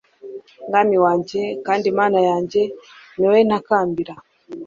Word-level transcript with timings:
mwami 0.67 0.97
wanjye 1.03 1.41
kandi 1.65 1.87
mana 1.99 2.19
yanjye, 2.29 2.61
ni 3.17 3.25
wowe 3.27 3.41
ntakambira 3.47 4.13